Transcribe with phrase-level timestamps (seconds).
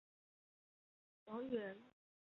[1.25, 1.79] 王羽人。